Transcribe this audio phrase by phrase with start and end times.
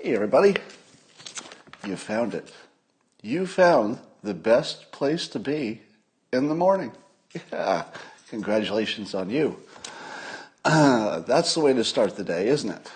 [0.00, 0.56] Hey, everybody.
[1.86, 2.52] You found it.
[3.22, 5.82] You found the best place to be
[6.32, 6.90] in the morning.
[7.52, 7.84] Yeah.
[8.28, 9.58] Congratulations on you.
[10.64, 12.90] Uh, that's the way to start the day, isn't it?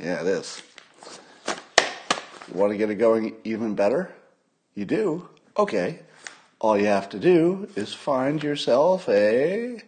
[0.00, 0.62] Yeah, it is.
[2.52, 4.12] Want to get it going even better?
[4.74, 5.28] You do?
[5.56, 6.00] Okay.
[6.60, 9.80] All you have to do is find yourself a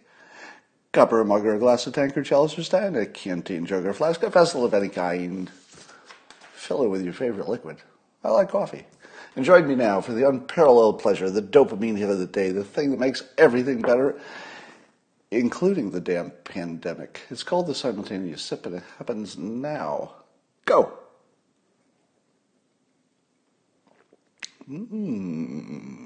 [0.92, 3.84] cup or a mug or a glass, a tankard, chalice or stand, a canteen, jug
[3.84, 5.50] or flask, a vessel of any kind.
[6.52, 7.78] Fill it with your favorite liquid.
[8.22, 8.86] I like coffee.
[9.34, 12.64] And join me now for the unparalleled pleasure, the dopamine hit of the day, the
[12.64, 14.20] thing that makes everything better,
[15.30, 17.22] including the damn pandemic.
[17.30, 20.12] It's called the simultaneous sip, and it happens now.
[20.66, 20.98] Go!
[24.68, 25.99] Mmm.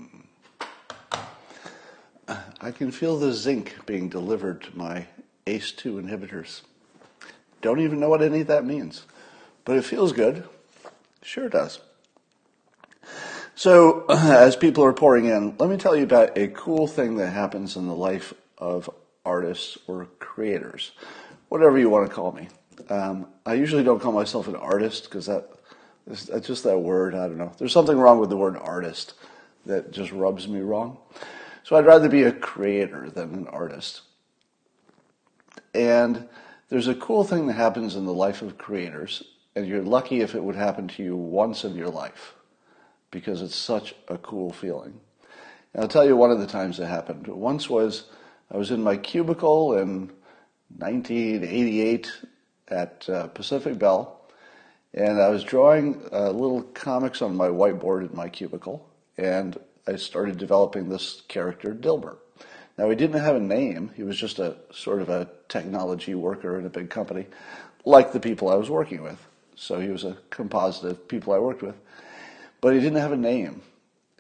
[2.65, 5.07] I can feel the zinc being delivered to my
[5.47, 6.63] ACE2 inhibitors.
[7.61, 9.05] Don't even know what any of that means,
[9.67, 10.45] but it feels good.
[11.21, 11.81] Sure does.
[13.55, 17.35] So, as people are pouring in, let me tell you about a cool thing that
[17.35, 18.89] happens in the life of
[19.27, 20.93] artists or creators,
[21.51, 22.49] whatever you want to call me.
[22.89, 25.51] Um, I usually don't call myself an artist because that
[26.07, 27.15] is just that word.
[27.15, 27.53] I don't know.
[27.59, 29.13] There's something wrong with the word artist
[29.67, 30.97] that just rubs me wrong.
[31.65, 34.03] So I'd rather be a creator than an artist.
[35.75, 36.29] And
[36.69, 39.23] there's a cool thing that happens in the life of creators,
[39.57, 42.35] and you're lucky if it would happen to you once in your life
[43.11, 45.01] because it's such a cool feeling.
[45.73, 47.29] And I'll tell you one of the times it happened.
[47.29, 48.11] Once was
[48.53, 50.13] I was in my cubicle in
[50.77, 52.13] 1988
[52.69, 54.21] at uh, Pacific Bell,
[54.93, 59.57] and I was drawing uh, little comics on my whiteboard in my cubicle, and
[59.87, 62.19] I started developing this character, Dilbert.
[62.79, 63.91] Now, he didn't have a name.
[63.95, 67.27] He was just a sort of a technology worker in a big company,
[67.85, 69.25] like the people I was working with.
[69.55, 71.77] So he was a composite of people I worked with.
[72.61, 73.63] But he didn't have a name.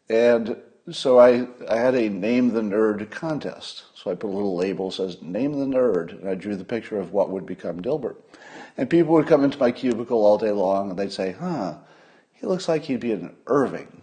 [0.08, 0.56] And
[0.90, 3.84] so I, I had a Name the Nerd contest.
[3.94, 6.64] So I put a little label that says Name the Nerd, and I drew the
[6.64, 8.16] picture of what would become Dilbert.
[8.76, 11.76] And people would come into my cubicle all day long, and they'd say, huh,
[12.34, 14.02] he looks like he'd be an Irving.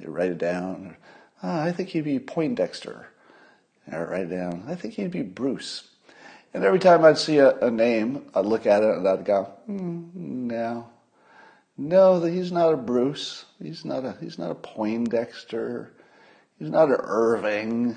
[0.00, 0.96] They write it down.
[1.42, 3.08] Ah, I think he'd be Poindexter.
[3.90, 4.64] I write it down.
[4.66, 5.88] I think he'd be Bruce.
[6.52, 9.52] And every time I'd see a, a name, I'd look at it and I'd go,
[9.68, 10.88] mm, no,
[11.76, 13.44] no, he's not a Bruce.
[13.62, 15.92] He's not a he's not a Poindexter.
[16.58, 17.96] He's not an Irving.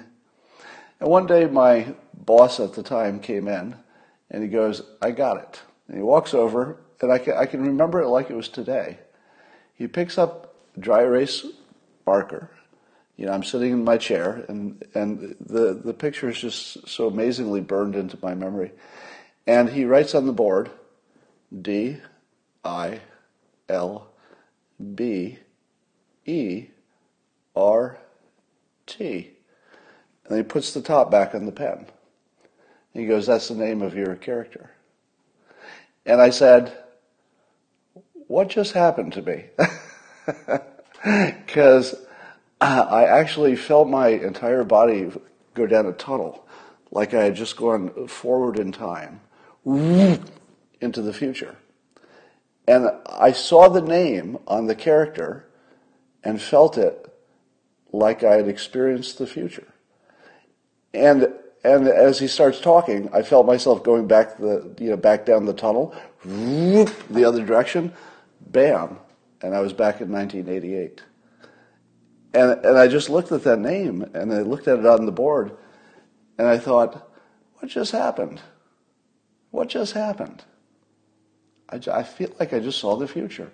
[1.00, 3.76] And one day, my boss at the time came in,
[4.32, 7.62] and he goes, "I got it." And he walks over, and I can I can
[7.62, 9.00] remember it like it was today.
[9.74, 11.46] He picks up dry erase
[12.06, 12.50] Barker.
[13.16, 17.08] You know, I'm sitting in my chair, and and the the picture is just so
[17.08, 18.72] amazingly burned into my memory.
[19.46, 20.72] And he writes on the board,
[21.62, 21.98] D,
[22.64, 23.02] I,
[23.70, 24.08] L,
[24.96, 25.40] B,
[26.26, 26.68] E,
[27.56, 27.98] R,
[28.88, 29.32] T,
[30.28, 31.86] and he puts the top back on the pen.
[32.94, 34.72] He goes, "That's the name of your character."
[36.06, 36.76] And I said,
[38.28, 39.46] "What just happened to me?"
[41.48, 41.94] because
[42.62, 45.12] uh, I actually felt my entire body
[45.54, 46.48] go down a tunnel,
[46.92, 49.22] like I had just gone forward in time
[49.66, 51.58] into the future.
[52.68, 55.46] And I saw the name on the character
[56.24, 57.06] and felt it
[57.92, 59.68] like I had experienced the future.
[60.94, 61.34] And
[61.66, 65.46] and as he starts talking, I felt myself going back the you know back down
[65.46, 67.94] the tunnel, the other direction,
[68.42, 69.00] bam,
[69.44, 71.04] and I was back in 1988.
[72.34, 75.12] And, and I just looked at that name and I looked at it on the
[75.12, 75.56] board
[76.40, 77.12] and I thought,
[77.56, 78.42] what just happened?
[79.52, 80.44] What just happened?
[81.70, 83.52] I, I feel like I just saw the future.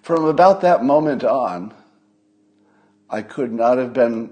[0.00, 1.74] From about that moment on,
[3.10, 4.30] I could not have been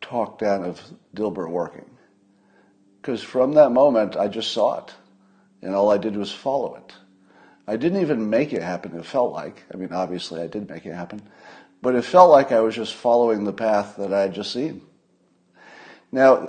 [0.00, 0.80] talked out of
[1.16, 1.90] Dilbert working.
[3.00, 4.94] Because from that moment, I just saw it.
[5.62, 6.92] And all I did was follow it.
[7.66, 9.62] I didn't even make it happen, it felt like.
[9.72, 11.22] I mean, obviously, I did make it happen.
[11.80, 14.82] But it felt like I was just following the path that I had just seen.
[16.12, 16.48] Now,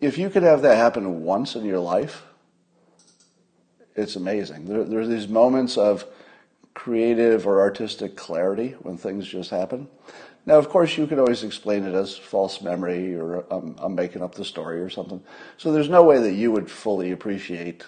[0.00, 2.22] if you could have that happen once in your life,
[3.94, 4.66] it's amazing.
[4.66, 6.04] There, there are these moments of
[6.74, 9.88] creative or artistic clarity when things just happen.
[10.44, 14.22] Now, of course, you could always explain it as false memory or I'm, I'm making
[14.22, 15.22] up the story or something.
[15.56, 17.84] So there's no way that you would fully appreciate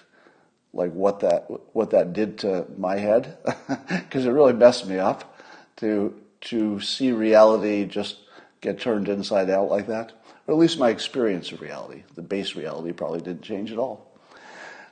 [0.73, 3.39] like what that what that did to my head
[3.89, 5.39] because it really messed me up
[5.77, 8.17] to to see reality just
[8.61, 10.13] get turned inside out like that.
[10.47, 12.03] Or at least my experience of reality.
[12.15, 14.11] The base reality probably didn't change at all.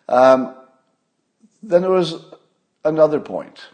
[0.08, 0.54] Um,
[1.62, 2.24] then there was
[2.84, 3.64] another point.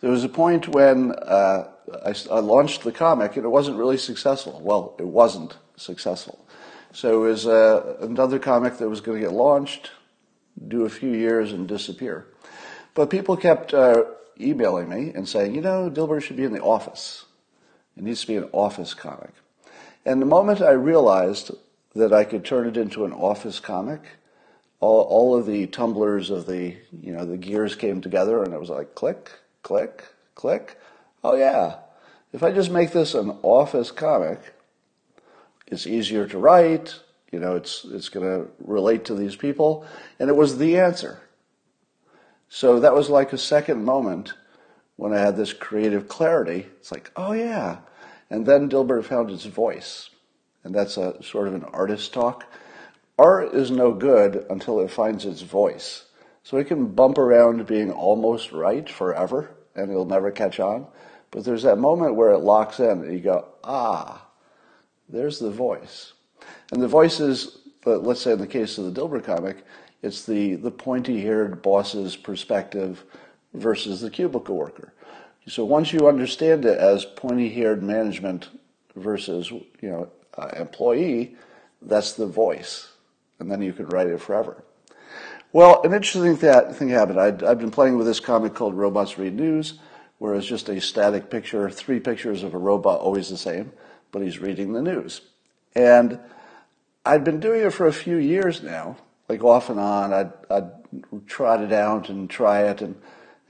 [0.00, 1.68] There was a point when uh,
[2.04, 4.60] I, I, launched the comic and it wasn't really successful.
[4.62, 6.44] Well, it wasn't successful.
[6.92, 9.90] So it was uh, another comic that was going to get launched,
[10.68, 12.26] do a few years, and disappear.
[12.94, 14.04] But people kept uh,
[14.38, 17.24] emailing me and saying, you know, Dilbert should be in the office.
[17.96, 19.32] It needs to be an office comic.
[20.04, 21.50] And the moment I realized
[21.94, 24.02] that I could turn it into an office comic,
[24.80, 28.60] all, all of the tumblers of the, you know, the gears came together and it
[28.60, 29.30] was like click,
[29.62, 30.04] click,
[30.34, 30.78] click.
[31.22, 31.76] Oh yeah,
[32.32, 34.40] if I just make this an office comic,
[35.66, 36.98] it's easier to write,
[37.32, 39.86] you know, it's, it's going to relate to these people.
[40.18, 41.20] And it was the answer.
[42.48, 44.34] So that was like a second moment
[44.96, 46.66] when I had this creative clarity.
[46.78, 47.78] It's like, oh yeah.
[48.28, 50.10] And then Dilbert found its voice.
[50.64, 52.44] And that's a sort of an artist talk.
[53.18, 56.06] Art is no good until it finds its voice.
[56.42, 60.86] So it can bump around being almost right forever and it'll never catch on.
[61.30, 64.26] But there's that moment where it locks in and you go, ah,
[65.08, 66.12] there's the voice.
[66.72, 69.64] And the voice is, let's say in the case of the Dilbert comic,
[70.02, 73.04] it's the, the pointy-haired boss's perspective
[73.52, 74.92] versus the cubicle worker.
[75.46, 78.48] So once you understand it as pointy-haired management
[78.94, 81.36] versus, you know, uh, employee,
[81.82, 82.92] that's the voice.
[83.38, 84.62] And then you can write it forever.
[85.52, 87.18] Well, an interesting that thing happened.
[87.18, 89.80] i have been playing with this comic called Robots Read News,
[90.18, 93.72] where it's just a static picture, three pictures of a robot, always the same,
[94.12, 95.22] but he's reading the news.
[95.74, 96.20] And
[97.04, 98.96] I'd been doing it for a few years now,
[99.28, 100.12] like off and on.
[100.12, 100.70] I'd, I'd
[101.26, 102.94] trot it out and try it, and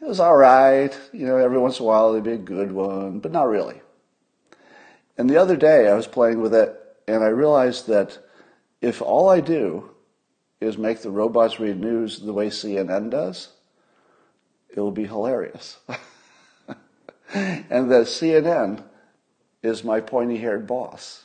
[0.01, 0.97] it was all right.
[1.13, 3.81] You know, every once in a while it'd be a good one, but not really.
[5.19, 6.77] And the other day I was playing with it,
[7.09, 8.19] and I realized that
[8.81, 9.91] if all I do
[10.61, 13.49] is make the robots read news the way CNN does,
[14.69, 15.79] it will be hilarious.
[17.35, 18.85] and that CNN
[19.63, 21.25] is my pointy haired boss.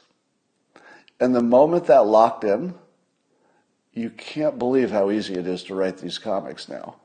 [1.19, 2.75] And the moment that locked in,
[3.93, 6.97] you can't believe how easy it is to write these comics now.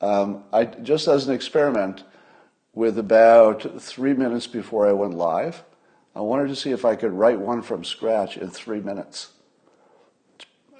[0.00, 2.04] Um, I just as an experiment,
[2.72, 5.64] with about three minutes before I went live,
[6.14, 9.30] I wanted to see if I could write one from scratch in three minutes.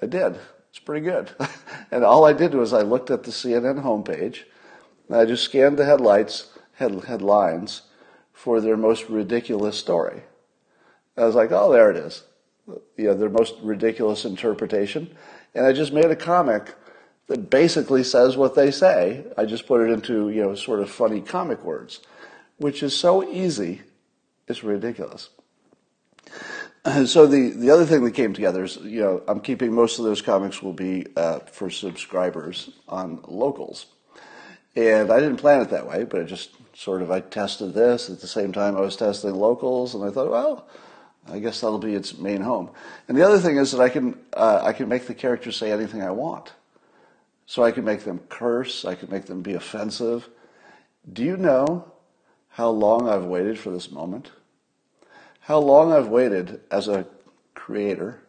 [0.00, 0.38] I did.
[0.70, 1.30] It's pretty good.
[1.90, 4.44] and all I did was I looked at the CNN homepage,
[5.08, 7.82] and I just scanned the headlights, head, headlines
[8.32, 10.22] for their most ridiculous story.
[11.16, 12.22] I was like, oh, there it is.
[12.96, 15.16] You know, their most ridiculous interpretation.
[15.54, 16.74] And I just made a comic
[17.26, 19.24] that basically says what they say.
[19.36, 22.00] I just put it into, you know, sort of funny comic words,
[22.58, 23.82] which is so easy,
[24.46, 25.30] it's ridiculous.
[27.04, 30.06] So the, the other thing that came together is, you know, I'm keeping most of
[30.06, 33.86] those comics will be uh, for subscribers on locals.
[34.74, 38.08] And I didn't plan it that way, but I just sort of, I tested this
[38.08, 40.66] at the same time I was testing locals, and I thought, well,
[41.30, 42.70] I guess that'll be its main home.
[43.06, 45.70] And the other thing is that I can uh, I can make the characters say
[45.70, 46.52] anything I want.
[47.46, 48.84] So I can make them curse.
[48.84, 50.28] I can make them be offensive.
[51.10, 51.90] Do you know
[52.50, 54.30] how long I've waited for this moment?
[55.40, 57.06] How long I've waited as a
[57.54, 58.20] creator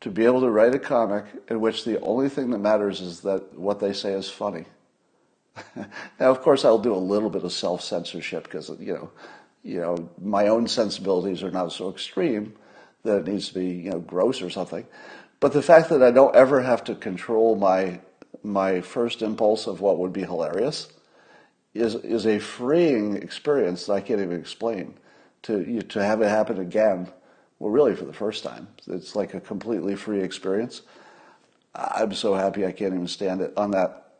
[0.00, 3.20] to be able to write a comic in which the only thing that matters is
[3.20, 4.64] that what they say is funny.
[5.76, 5.86] now,
[6.30, 9.10] of course, I'll do a little bit of self censorship because you know
[9.62, 12.54] you know, my own sensibilities are not so extreme
[13.04, 14.86] that it needs to be, you know, gross or something.
[15.40, 18.00] But the fact that I don't ever have to control my
[18.44, 20.88] my first impulse of what would be hilarious
[21.74, 24.94] is is a freeing experience that I can't even explain.
[25.42, 27.10] To you, to have it happen again,
[27.58, 30.82] well, really for the first time, it's like a completely free experience.
[31.74, 34.12] I'm so happy I can't even stand it on that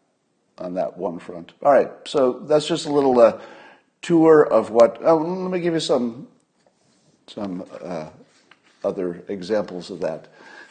[0.58, 1.52] on that one front.
[1.62, 3.18] All right, so that's just a little.
[3.20, 3.40] Uh,
[4.02, 4.98] tour of what.
[5.02, 6.28] Oh, let me give you some
[7.26, 8.10] some uh,
[8.84, 10.28] other examples of that.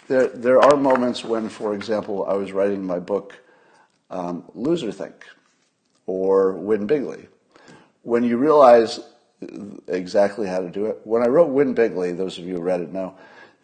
[0.08, 3.40] There there are moments when, for example, I was writing my book,
[4.10, 5.24] um, Loserthink,
[6.06, 7.28] or Win Bigly,
[8.04, 9.00] when you realize
[9.88, 11.00] exactly how to do it.
[11.04, 13.16] When I wrote Win Bigly, those of you who read it know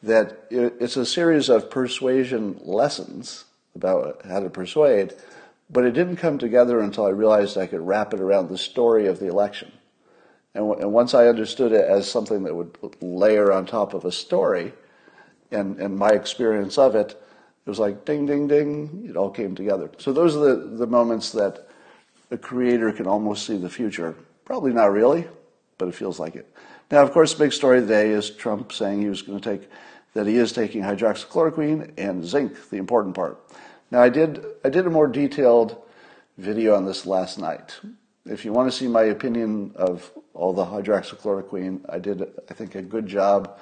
[0.03, 3.45] that it's a series of persuasion lessons
[3.75, 5.13] about how to persuade
[5.69, 9.07] but it didn't come together until I realized I could wrap it around the story
[9.07, 9.71] of the election.
[10.53, 14.11] And, and once I understood it as something that would layer on top of a
[14.11, 14.73] story
[15.51, 19.53] and, and my experience of it, it was like ding, ding, ding, it all came
[19.53, 19.91] together.
[19.97, 21.67] So those are the, the moments that
[22.31, 24.15] a creator can almost see the future.
[24.45, 25.27] Probably not really,
[25.77, 26.49] but it feels like it.
[26.89, 29.69] Now, of course, the big story today is Trump saying he was going to take,
[30.13, 33.37] that he is taking hydroxychloroquine and zinc, the important part.
[33.89, 35.81] Now, I did, I did a more detailed
[36.37, 37.79] video on this last night.
[38.25, 42.75] If you want to see my opinion of all the hydroxychloroquine, I did, I think,
[42.75, 43.57] a good job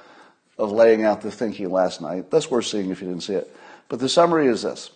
[0.58, 2.32] of laying out the thinking last night.
[2.32, 3.56] That's worth seeing if you didn't see it.
[3.88, 4.90] But the summary is this.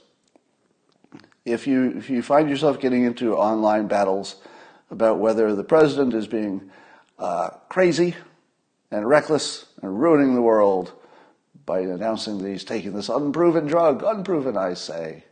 [1.45, 4.35] If you, if you find yourself getting into online battles
[4.89, 6.71] about whether the president is being
[7.19, 8.15] uh, crazy
[8.91, 10.93] and reckless and ruining the world
[11.69, 15.25] by announcing that he's taking this unproven drug, unproven, I say,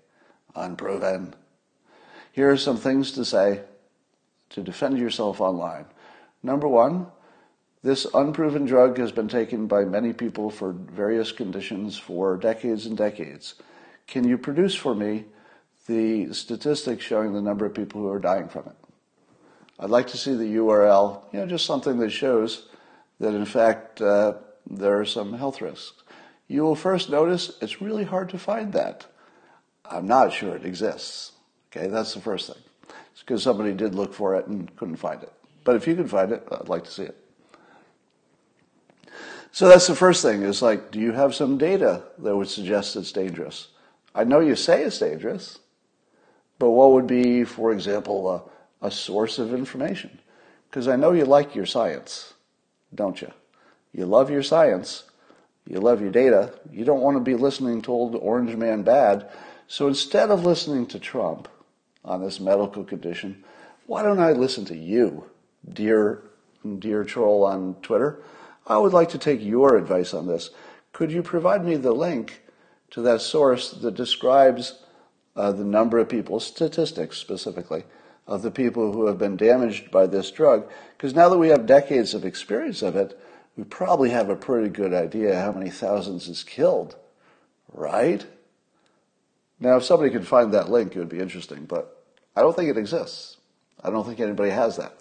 [0.55, 1.33] unproven.
[2.31, 3.61] Here are some things to say
[4.51, 5.85] to defend yourself online.
[6.43, 7.07] Number one,
[7.81, 12.95] this unproven drug has been taken by many people for various conditions for decades and
[12.95, 13.55] decades.
[14.05, 15.25] Can you produce for me
[15.87, 18.75] the statistics showing the number of people who are dying from it?
[19.79, 22.67] I'd like to see the URL, you know, just something that shows
[23.19, 24.35] that in fact uh,
[24.69, 26.03] there are some health risks.
[26.47, 29.05] You will first notice it's really hard to find that.
[29.85, 31.33] I'm not sure it exists.
[31.71, 32.61] Okay, that's the first thing.
[33.11, 35.31] It's because somebody did look for it and couldn't find it.
[35.63, 37.17] But if you can find it, I'd like to see it.
[39.51, 42.95] So that's the first thing is like, do you have some data that would suggest
[42.95, 43.69] it's dangerous?
[44.13, 45.59] I know you say it's dangerous,
[46.59, 48.51] but what would be, for example,
[48.81, 50.19] a, a source of information?
[50.69, 52.33] Because I know you like your science,
[52.93, 53.31] don't you?
[53.93, 55.06] You love your science,
[55.67, 59.29] you love your data, you don't want to be listening to old Orange Man bad.
[59.67, 61.47] So instead of listening to Trump,
[62.07, 63.43] on this medical condition,
[63.85, 65.25] why don't I listen to you,
[65.71, 66.23] dear,
[66.79, 68.21] dear troll on Twitter?
[68.65, 70.49] I would like to take your advice on this.
[70.93, 72.41] Could you provide me the link
[72.91, 74.83] to that source that describes
[75.35, 77.83] uh, the number of people, statistics specifically,
[78.25, 80.69] of the people who have been damaged by this drug?
[80.97, 83.19] Because now that we have decades of experience of it,
[83.57, 86.95] we probably have a pretty good idea how many thousands is killed,
[87.73, 88.25] right?
[89.59, 92.03] Now, if somebody could find that link, it would be interesting, but
[92.35, 93.37] I don't think it exists.
[93.83, 94.97] I don't think anybody has that.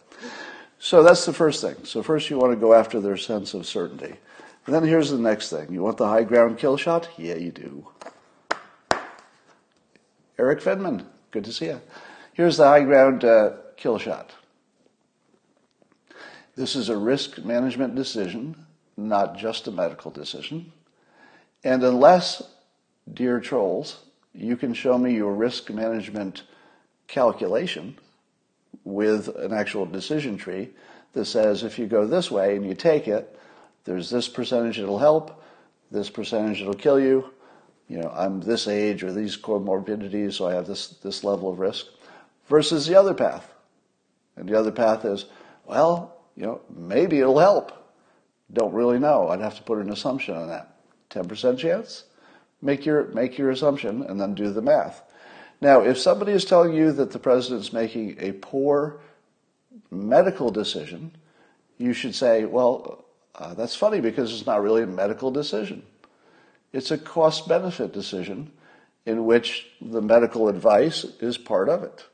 [0.79, 1.77] So that's the first thing.
[1.85, 4.15] So first you want to go after their sense of certainty.
[4.65, 5.71] And then here's the next thing.
[5.71, 7.09] You want the high ground kill shot?
[7.19, 7.87] Yeah, you do.
[10.39, 11.81] Eric Fedman, good to see you.
[12.33, 14.33] Here's the high ground uh, kill shot.
[16.57, 20.73] This is a risk management decision, not just a medical decision.
[21.63, 22.43] And unless,
[23.13, 24.01] dear trolls,
[24.33, 26.45] you can show me your risk management
[27.09, 27.99] calculation
[28.85, 30.71] with an actual decision tree
[31.13, 33.39] that says if you go this way and you take it,
[33.85, 35.43] there's this percentage it'll help,
[35.91, 37.33] this percentage it'll kill you.
[37.89, 41.59] You know, I'm this age or these comorbidities, so I have this, this level of
[41.59, 41.87] risk,
[42.49, 43.53] versus the other path.
[44.37, 45.27] And the other path is,
[45.67, 47.73] well, you know, maybe it'll help.
[48.53, 49.29] Don't really know.
[49.29, 50.77] I'd have to put an assumption on that.
[51.11, 52.05] 10% chance?
[52.63, 55.03] Make your, make your assumption and then do the math.
[55.61, 59.01] Now, if somebody is telling you that the president's making a poor
[59.91, 61.13] medical decision,
[61.79, 65.83] you should say, well, uh, that's funny because it's not really a medical decision.
[66.73, 68.53] It's a cost benefit decision
[69.05, 72.05] in which the medical advice is part of it.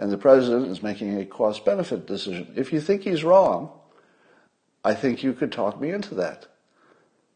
[0.00, 2.54] And the president is making a cost benefit decision.
[2.56, 3.70] If you think he's wrong,
[4.82, 6.46] I think you could talk me into that.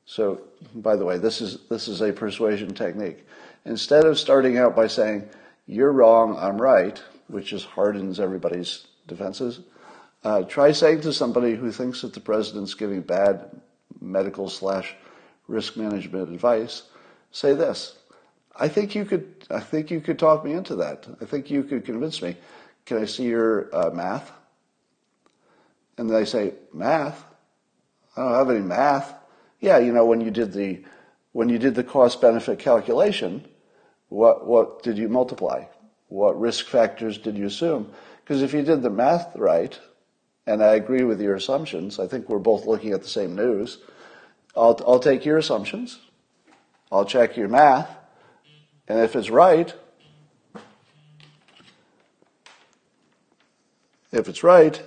[0.06, 0.40] So,
[0.74, 3.26] by the way, this is, this is a persuasion technique.
[3.66, 5.28] Instead of starting out by saying,
[5.66, 9.60] you're wrong, I'm right, which just hardens everybody's defenses,
[10.24, 13.60] uh, try saying to somebody who thinks that the president's giving bad
[14.00, 14.94] medical slash
[15.48, 16.84] risk management advice,
[17.30, 17.98] say this.
[18.56, 19.33] I think you could.
[19.50, 21.06] I think you could talk me into that.
[21.20, 22.36] I think you could convince me.
[22.86, 24.32] Can I see your uh, math?
[25.96, 27.22] And they say math.
[28.16, 29.14] I don't have any math.
[29.60, 30.84] Yeah, you know when you did the
[31.32, 33.44] when you did the cost benefit calculation,
[34.08, 35.64] what, what did you multiply?
[36.06, 37.90] What risk factors did you assume?
[38.22, 39.76] Because if you did the math right,
[40.46, 43.78] and I agree with your assumptions, I think we're both looking at the same news.
[44.56, 45.98] I'll, I'll take your assumptions,
[46.92, 47.90] I'll check your math,
[48.88, 49.74] and if it's right,
[54.12, 54.82] if it's right,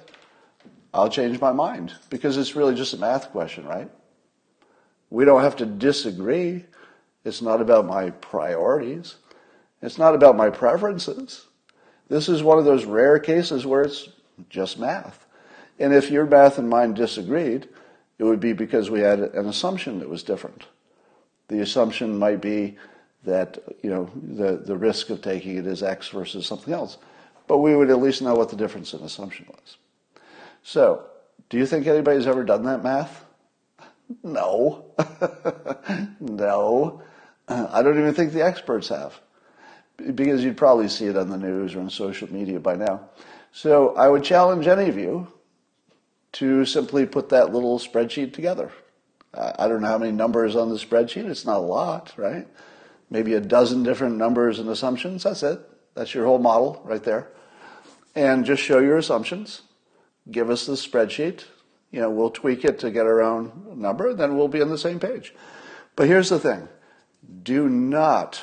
[0.94, 3.90] I'll change my mind because it's really just a math question, right?
[5.10, 6.66] We don't have to disagree.
[7.24, 9.16] It's not about my priorities.
[9.82, 11.46] It's not about my preferences.
[12.10, 14.10] This is one of those rare cases where it's
[14.50, 15.26] just math.
[15.80, 17.68] And if your math and mine disagreed,
[18.18, 20.66] it would be because we had an assumption that was different.
[21.50, 22.78] The assumption might be
[23.28, 26.98] that, you know, the, the risk of taking it is X versus something else.
[27.48, 29.78] But we would at least know what the difference in assumption was.
[30.64, 31.06] So,
[31.50, 33.26] Do you think anybody's ever done that math?
[34.24, 34.86] No.
[36.20, 37.02] no.
[37.48, 39.20] I don't even think the experts have.
[39.98, 43.10] Because you'd probably see it on the news or on social media by now.
[43.52, 45.28] So I would challenge any of you
[46.34, 48.72] to simply put that little spreadsheet together.
[49.34, 51.30] I don't know how many numbers on the spreadsheet.
[51.30, 52.48] It's not a lot, right?
[53.10, 55.24] Maybe a dozen different numbers and assumptions.
[55.24, 55.60] That's it.
[55.96, 57.30] That's your whole model right there.
[58.16, 59.62] And just show your assumptions.
[60.30, 61.46] Give us the spreadsheet.
[61.92, 64.78] You know, we'll tweak it to get our own number, then we'll be on the
[64.78, 65.34] same page.
[65.96, 66.68] But here's the thing.
[67.44, 68.42] Do not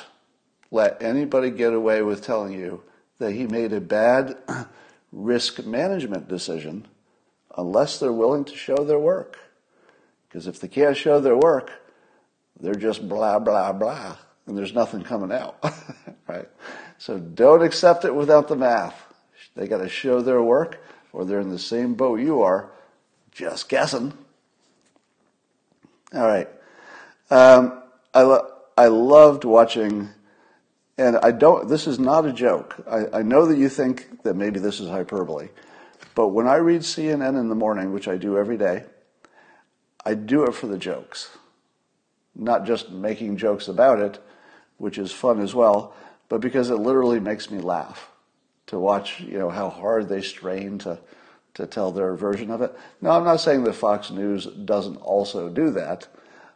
[0.71, 2.83] let anybody get away with telling you
[3.19, 4.37] that he made a bad
[5.11, 6.87] risk management decision
[7.57, 9.37] unless they're willing to show their work.
[10.27, 11.71] Because if they can't show their work,
[12.59, 15.57] they're just blah, blah, blah, and there's nothing coming out,
[16.27, 16.47] right?
[16.97, 19.01] So don't accept it without the math.
[19.55, 20.83] They got to show their work,
[21.13, 22.69] or they're in the same boat you are,
[23.31, 24.13] just guessing.
[26.13, 26.49] All right.
[27.29, 27.81] Um,
[28.13, 30.09] I, lo- I loved watching,
[30.97, 32.75] and I don't, this is not a joke.
[32.89, 35.49] I, I know that you think that maybe this is hyperbole,
[36.13, 38.83] but when I read CNN in the morning, which I do every day,
[40.05, 41.29] I do it for the jokes.
[42.35, 44.19] Not just making jokes about it,
[44.77, 45.93] which is fun as well,
[46.29, 48.09] but because it literally makes me laugh
[48.67, 50.99] to watch, you know, how hard they strain to,
[51.53, 52.75] to tell their version of it.
[53.01, 56.07] No, I'm not saying that Fox News doesn't also do that.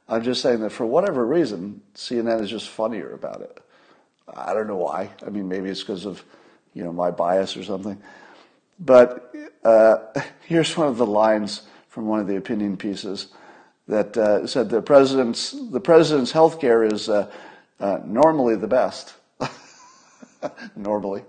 [0.07, 3.59] I'm just saying that for whatever reason, CNN is just funnier about it.
[4.35, 5.09] I don't know why.
[5.25, 6.23] I mean, maybe it's because of,
[6.73, 8.01] you know, my bias or something.
[8.79, 9.33] But
[9.63, 9.99] uh,
[10.47, 13.27] here's one of the lines from one of the opinion pieces
[13.87, 17.29] that uh, said the president's the president's health care is uh,
[17.79, 19.13] uh, normally the best.
[20.75, 21.23] normally,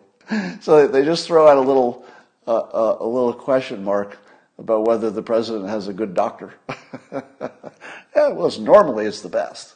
[0.61, 2.05] so they just throw out a little
[2.47, 4.19] uh, uh, a little question mark
[4.59, 6.55] about whether the president has a good doctor.
[7.13, 9.75] yeah, well, normally it's the best,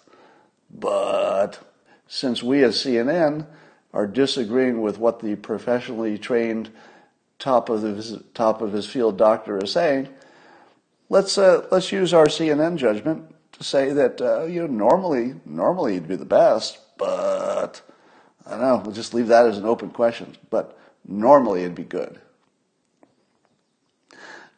[0.70, 1.58] but
[2.06, 3.46] since we as CNN
[3.92, 6.70] are disagreeing with what the professionally trained
[7.38, 10.08] top of his top of his field doctor is saying,
[11.08, 15.94] let's uh, let's use our CNN judgment to say that uh, you know normally normally
[15.94, 17.80] he'd be the best, but
[18.46, 18.82] I don't know.
[18.84, 20.36] We'll just leave that as an open question.
[20.50, 22.20] But normally it'd be good.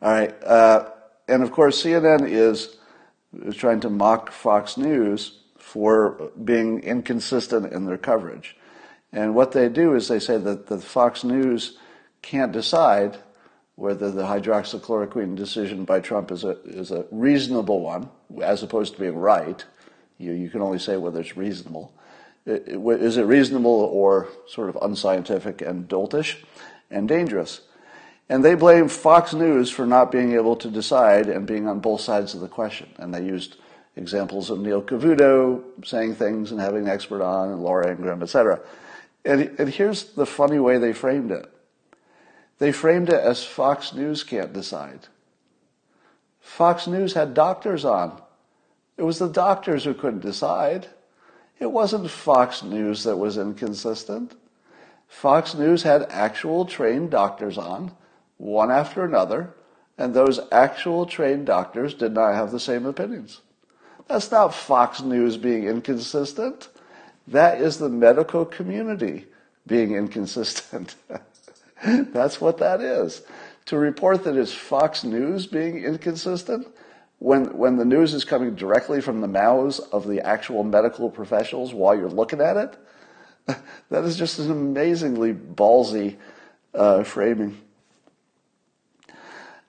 [0.02, 0.90] All right, uh,
[1.26, 2.76] and of course CNN is,
[3.42, 8.56] is trying to mock Fox News for being inconsistent in their coverage.
[9.12, 11.78] And what they do is they say that the Fox News
[12.22, 13.18] can't decide
[13.74, 18.08] whether the hydroxychloroquine decision by Trump is a, is a reasonable one,
[18.42, 19.64] as opposed to being right.
[20.18, 21.92] You, you can only say whether it's reasonable.
[22.46, 26.36] Is it reasonable or sort of unscientific and doltish
[26.90, 27.62] and dangerous?
[28.28, 32.00] And they blame Fox News for not being able to decide and being on both
[32.00, 32.88] sides of the question.
[32.98, 33.56] And they used
[33.96, 38.60] examples of Neil Cavuto saying things and having an expert on, and Laura Ingraham, etc.
[39.24, 41.50] And, and here's the funny way they framed it
[42.58, 45.08] they framed it as Fox News can't decide.
[46.46, 48.22] Fox News had doctors on.
[48.96, 50.86] It was the doctors who couldn't decide.
[51.58, 54.34] It wasn't Fox News that was inconsistent.
[55.08, 57.92] Fox News had actual trained doctors on,
[58.38, 59.54] one after another,
[59.98, 63.40] and those actual trained doctors did not have the same opinions.
[64.06, 66.68] That's not Fox News being inconsistent.
[67.26, 69.26] That is the medical community
[69.66, 70.94] being inconsistent.
[71.84, 73.22] That's what that is.
[73.66, 76.68] To report that it's Fox News being inconsistent
[77.18, 81.74] when, when the news is coming directly from the mouths of the actual medical professionals
[81.74, 82.76] while you're looking at it,
[83.90, 86.16] that is just an amazingly ballsy
[86.74, 87.60] uh, framing.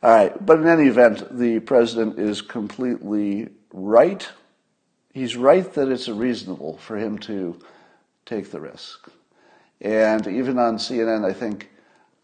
[0.04, 4.28] All right, but in any event, the president is completely right.
[5.12, 7.60] He's right that it's reasonable for him to
[8.28, 9.10] take the risk.
[9.82, 11.72] And even on CNN, I think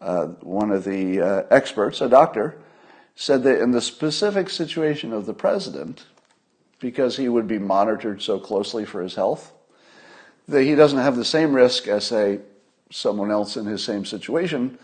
[0.04, 2.56] uh, one of the uh, experts, a doctor,
[3.16, 6.04] said that in the specific situation of the president,
[6.78, 9.52] because he would be monitored so closely for his health,
[10.46, 12.40] that he doesn't have the same risk as, say,
[12.90, 14.78] someone else in his same situation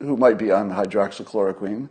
[0.00, 1.88] who might be on hydroxychloroquine.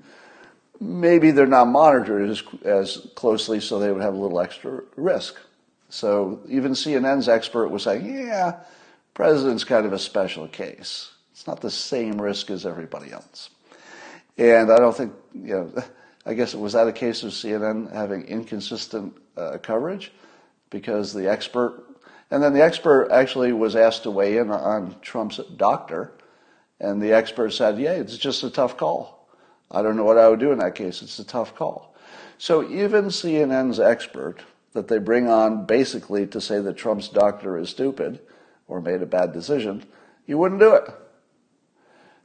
[0.79, 5.37] Maybe they're not monitored as, as closely, so they would have a little extra risk.
[5.89, 8.59] So even CNN's expert was saying, yeah,
[9.15, 11.13] president's kind of a special case.
[11.33, 13.49] It's not the same risk as everybody else.
[14.37, 15.83] And I don't think, you know,
[16.25, 20.11] I guess it was that a case of CNN having inconsistent uh, coverage
[20.69, 21.83] because the expert,
[22.31, 26.13] and then the expert actually was asked to weigh in on Trump's doctor,
[26.79, 29.27] and the expert said, yeah, it's just a tough call.
[29.71, 31.01] I don't know what I would do in that case.
[31.01, 31.95] It's a tough call.
[32.37, 34.41] So even CNN's expert
[34.73, 38.19] that they bring on basically to say that Trump's doctor is stupid
[38.67, 39.83] or made a bad decision,
[40.25, 40.89] you wouldn't do it.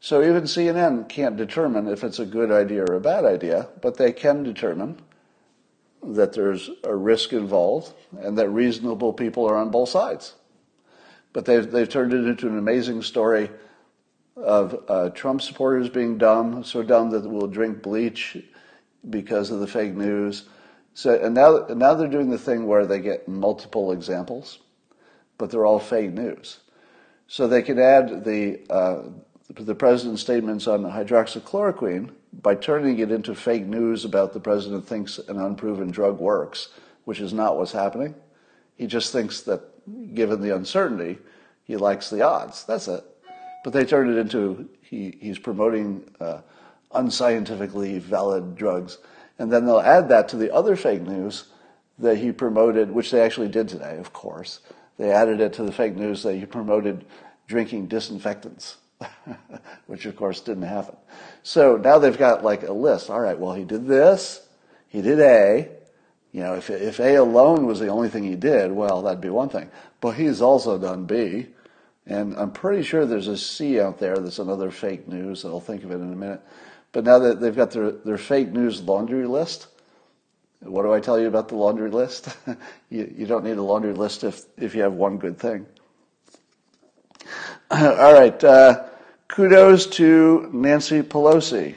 [0.01, 3.97] So even CNN can't determine if it's a good idea or a bad idea, but
[3.97, 5.01] they can determine
[6.03, 10.35] that there's a risk involved and that reasonable people are on both sides.
[11.33, 13.51] But they've, they've turned it into an amazing story
[14.37, 18.37] of uh, Trump supporters being dumb, so dumb that will drink bleach
[19.11, 20.45] because of the fake news.
[20.95, 24.61] So, and now, now they're doing the thing where they get multiple examples,
[25.37, 26.61] but they're all fake news.
[27.27, 29.03] So they can add the, uh,
[29.57, 32.11] the president's statements on hydroxychloroquine
[32.43, 36.69] by turning it into fake news about the president thinks an unproven drug works,
[37.05, 38.15] which is not what's happening.
[38.77, 39.63] He just thinks that
[40.15, 41.19] given the uncertainty,
[41.65, 42.65] he likes the odds.
[42.65, 43.05] That's it.
[43.65, 46.41] But they turned it into he, he's promoting uh,
[46.93, 48.99] unscientifically valid drugs.
[49.39, 51.45] And then they'll add that to the other fake news
[51.99, 54.61] that he promoted, which they actually did today, of course.
[54.99, 57.05] They added it to the fake news that he promoted
[57.47, 58.77] drinking disinfectants.
[59.87, 60.97] which of course didn't happen.
[61.43, 63.11] So now they've got like a list.
[63.11, 64.47] All right, well, he did this,
[64.89, 65.69] he did A.
[66.33, 69.31] You know, if, if A alone was the only thing he did, well, that'd be
[69.31, 69.71] one thing.
[70.01, 71.47] But he's also done B.
[72.07, 75.85] And I'm pretty sure there's a C out there that's another fake news, I'll think
[75.85, 76.41] of it in a minute.
[76.93, 79.69] But now that they've got their, their fake news laundry list,
[80.61, 82.29] what do I tell you about the laundry list?
[82.91, 85.67] you, you don't need a laundry list if, if you have one good thing.
[87.71, 88.43] All right.
[88.43, 88.85] Uh,
[89.29, 91.75] kudos to Nancy Pelosi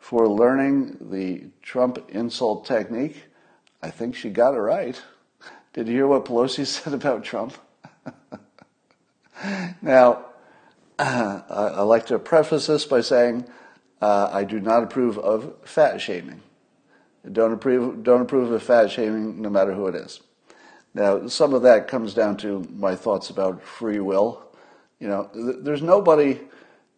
[0.00, 3.22] for learning the Trump insult technique.
[3.80, 5.00] I think she got it right.
[5.74, 7.54] Did you hear what Pelosi said about Trump?
[9.82, 10.24] now,
[10.98, 13.46] uh, I, like to preface this by saying
[14.00, 16.40] uh, I do not approve of fat shaming.
[17.30, 20.20] Don't approve, don't approve of fat shaming no matter who it is.
[20.94, 24.48] Now, some of that comes down to my thoughts about free will
[25.02, 26.38] you know, there's nobody,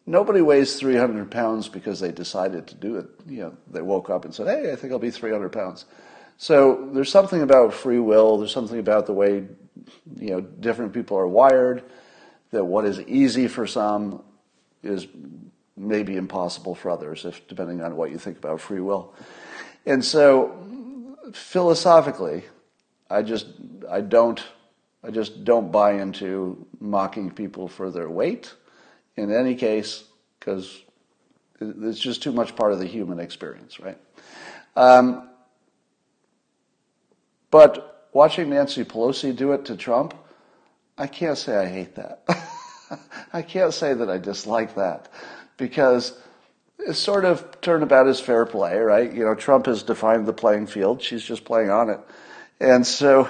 [0.05, 3.07] nobody weighs 300 pounds because they decided to do it.
[3.27, 5.87] You know, they woke up and said, hey, I think I'll be 300 pounds.
[6.37, 8.37] So there's something about free will.
[8.37, 9.47] There's something about the way,
[10.21, 11.83] you know, different people are wired.
[12.51, 14.23] That what is easy for some
[14.83, 15.07] is
[15.75, 19.14] maybe impossible for others, if depending on what you think about free will.
[19.87, 22.45] And so, philosophically,
[23.09, 23.47] I just
[23.90, 24.45] I don't
[25.05, 28.55] I just don't buy into mocking people for their weight
[29.17, 30.05] in any case
[30.38, 30.81] because
[31.61, 33.99] it's just too much part of the human experience, right?
[34.77, 35.29] Um,
[37.51, 40.14] but watching Nancy Pelosi do it to Trump,
[40.97, 42.25] I can't say I hate that.
[43.33, 45.09] I can't say that I dislike that
[45.57, 46.19] because
[46.79, 49.12] it's sort of turnabout is fair play, right?
[49.12, 51.03] You know, Trump has defined the playing field.
[51.03, 52.01] She's just playing on it.
[52.61, 53.29] And so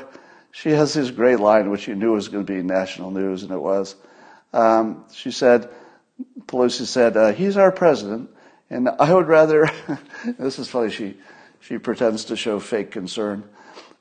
[0.54, 3.50] she has this great line, which you knew was going to be national news, and
[3.50, 3.96] it was.
[4.52, 5.68] Um, she said,
[6.46, 8.30] Pelosi said, uh, he's our president,
[8.70, 9.68] and I would rather,
[10.38, 11.16] this is funny, she,
[11.58, 13.42] she pretends to show fake concern.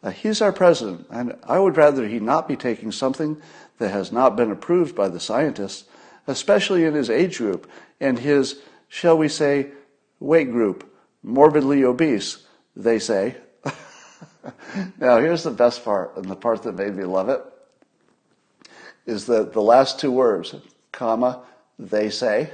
[0.04, 3.42] Uh, he's our president, and I would rather he not be taking something
[3.80, 5.86] that has not been approved by the scientists,
[6.28, 7.68] especially in his age group
[8.00, 9.72] and his, shall we say,
[10.20, 10.88] weight group,
[11.24, 13.38] morbidly obese, they say.
[15.00, 17.42] now, here's the best part, and the part that made me love it,
[19.06, 20.56] is that the last two words,
[20.92, 21.42] comma,
[21.78, 22.52] they say,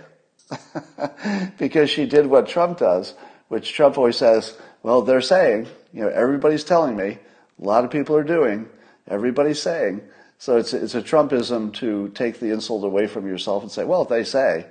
[1.57, 3.13] because she did what Trump does,
[3.49, 7.17] which Trump always says, well, they're saying, you know, everybody's telling me,
[7.61, 8.67] a lot of people are doing,
[9.07, 10.01] everybody's saying.
[10.37, 14.05] So it's, it's a Trumpism to take the insult away from yourself and say, well,
[14.05, 14.67] they say,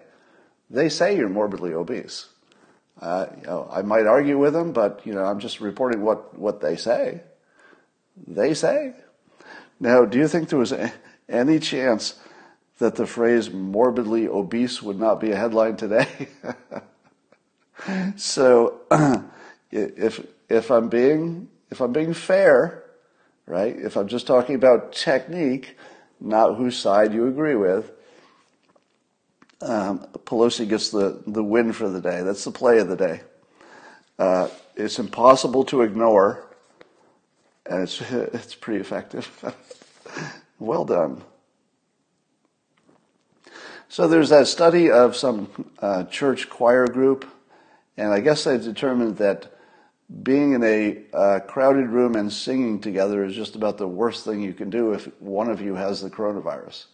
[0.70, 2.26] they say you're morbidly obese.
[3.00, 6.36] Uh, you know, I might argue with them, but you know, I'm just reporting what,
[6.38, 7.22] what they say.
[8.26, 8.94] They say.
[9.78, 10.74] Now, do you think there was
[11.28, 12.18] any chance
[12.78, 16.28] that the phrase morbidly obese would not be a headline today?
[18.16, 18.80] so,
[19.70, 22.84] if if I'm being if I'm being fair,
[23.46, 23.76] right?
[23.76, 25.76] If I'm just talking about technique,
[26.20, 27.92] not whose side you agree with,
[29.60, 32.22] um, Pelosi gets the, the win for the day.
[32.22, 33.20] That's the play of the day.
[34.18, 36.46] Uh, it's impossible to ignore,
[37.66, 39.28] and it's, it's pretty effective.
[40.58, 41.22] well done.
[43.88, 45.48] So there's that study of some
[45.80, 47.26] uh, church choir group,
[47.96, 49.52] and I guess they determined that
[50.22, 54.40] being in a uh, crowded room and singing together is just about the worst thing
[54.40, 56.84] you can do if one of you has the coronavirus.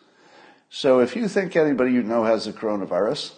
[0.77, 3.31] So if you think anybody you know has the coronavirus,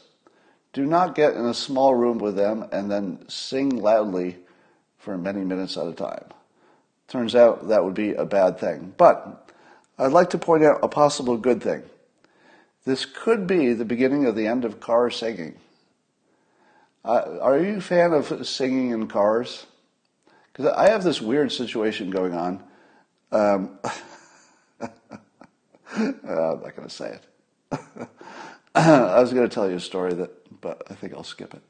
[0.73, 4.39] Do not get in a small room with them and then sing loudly
[4.97, 6.25] for many minutes at a time.
[7.09, 8.95] Turns out that would be a bad thing.
[8.97, 9.53] But
[9.99, 11.83] I'd like to point out a possible good thing.
[12.87, 15.57] This could be the beginning of the end of car singing.
[17.05, 19.67] Uh, are you a fan of singing in cars?
[20.53, 22.63] Because I have this weird situation going on.
[23.31, 23.79] Um,
[25.97, 27.79] I'm not going to say it.
[28.75, 31.63] I was going to tell you a story that but I think I'll skip it.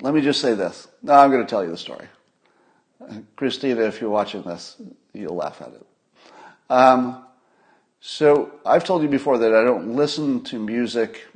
[0.00, 0.88] Let me just say this.
[1.02, 2.06] No, I'm going to tell you the story.
[3.36, 4.80] Christina, if you're watching this,
[5.12, 5.86] you'll laugh at it.
[6.70, 7.24] Um,
[8.00, 11.26] so I've told you before that I don't listen to music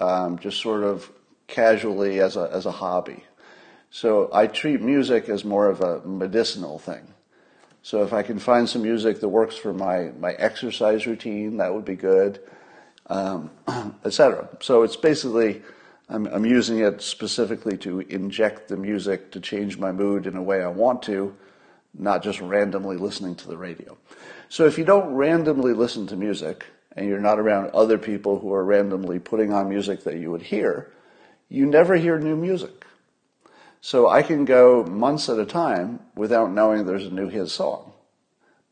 [0.00, 1.10] um, just sort of
[1.46, 3.24] casually as a, as a hobby.
[3.90, 7.14] So I treat music as more of a medicinal thing.
[7.86, 11.72] So if I can find some music that works for my, my exercise routine, that
[11.72, 12.40] would be good
[13.06, 13.48] um,
[14.04, 14.48] etc.
[14.58, 15.62] So it's basically,
[16.08, 20.42] I'm, I'm using it specifically to inject the music to change my mood in a
[20.42, 21.32] way I want to,
[21.96, 23.96] not just randomly listening to the radio.
[24.48, 28.52] So if you don't randomly listen to music, and you're not around other people who
[28.52, 30.90] are randomly putting on music that you would hear,
[31.48, 32.85] you never hear new music.
[33.80, 37.92] So I can go months at a time without knowing there's a new hit song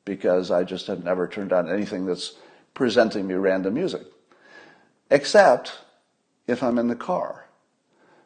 [0.04, 2.34] because I just have never turned on anything that's
[2.74, 4.02] presenting me random music
[5.10, 5.78] except
[6.46, 7.46] if I'm in the car.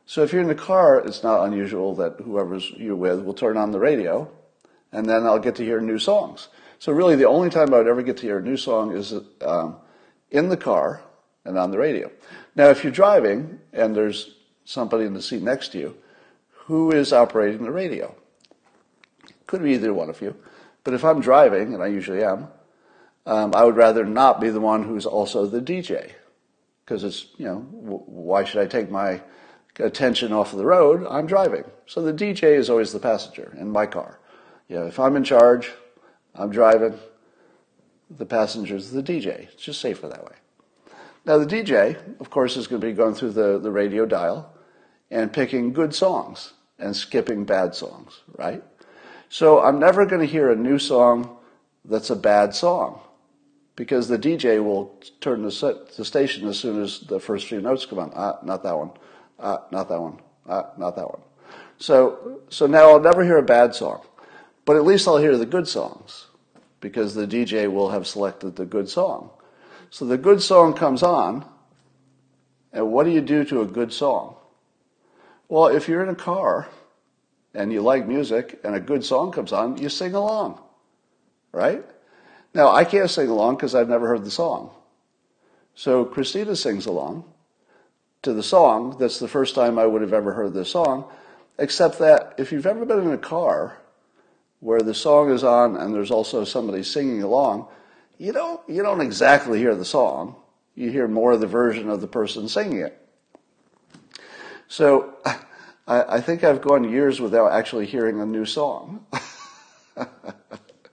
[0.07, 3.57] So if you're in the car, it's not unusual that whoever's you're with will turn
[3.59, 4.31] on the radio,
[4.91, 6.49] and then I'll get to hear new songs.
[6.79, 9.12] So really, the only time I would ever get to hear a new song is
[9.43, 9.77] um,
[10.31, 11.03] in the car
[11.45, 12.11] and on the radio.
[12.57, 15.97] Now, if you're driving and there's somebody in the seat next to you,
[16.68, 18.14] who is operating the radio?
[19.46, 20.37] Could be either one of you.
[20.85, 22.48] But if I'm driving, and I usually am,
[23.24, 26.12] um, I would rather not be the one who's also the DJ
[26.85, 29.22] because it's, you know, why should I take my
[29.78, 31.07] attention off of the road?
[31.09, 31.64] I'm driving.
[31.87, 34.20] So the DJ is always the passenger in my car.
[34.68, 35.70] You know, if I'm in charge,
[36.35, 36.98] I'm driving,
[38.11, 39.44] the passenger is the DJ.
[39.44, 40.37] It's just safer that way.
[41.24, 44.52] Now, the DJ, of course, is going to be going through the, the radio dial
[45.11, 48.62] and picking good songs and skipping bad songs, right?
[49.29, 51.37] So I'm never going to hear a new song
[51.85, 53.01] that's a bad song
[53.77, 57.61] because the DJ will turn the, set, the station as soon as the first few
[57.61, 58.12] notes come on.
[58.14, 58.91] Ah, not that one.
[59.38, 60.19] Ah, not that one.
[60.49, 61.21] Ah, not that one.
[61.79, 64.03] So, so now I'll never hear a bad song,
[64.64, 66.27] but at least I'll hear the good songs
[66.81, 69.31] because the DJ will have selected the good song.
[69.91, 71.45] So the good song comes on,
[72.73, 74.37] and what do you do to a good song?
[75.49, 76.69] Well, if you're in a car
[77.55, 80.61] and you like music and a good song comes on, you sing along,
[81.53, 81.85] right?
[82.55, 84.71] Now, I can't sing along because I've never heard the song.
[85.75, 87.25] So Christina sings along
[88.23, 88.97] to the song.
[88.99, 91.11] That's the first time I would have ever heard this song,
[91.59, 93.79] except that if you've ever been in a car
[94.61, 97.69] where the song is on and there's also somebody singing along,
[98.19, 100.35] you don't, you don't exactly hear the song.
[100.75, 103.08] You hear more of the version of the person singing it.
[104.68, 105.37] So I,
[106.16, 109.07] I think I've gone years without actually hearing a new song.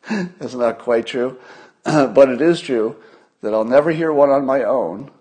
[0.10, 1.38] That's not quite true.
[1.84, 2.96] but it is true
[3.42, 5.12] that I'll never hear one on my own.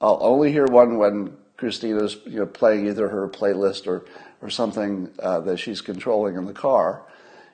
[0.00, 4.04] I'll only hear one when Christina's you know, playing either her playlist or,
[4.42, 7.02] or something uh, that she's controlling in the car.